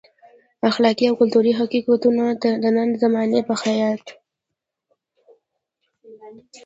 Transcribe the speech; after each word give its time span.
اخلاقي 0.69 1.05
او 1.09 1.15
کلتوري 1.21 1.51
حقیقتونو 1.61 2.23
ته 2.41 2.49
د 2.63 2.65
نن 2.77 2.89
زمانې 3.03 3.41
په 3.47 3.55
خیاط. 3.61 4.03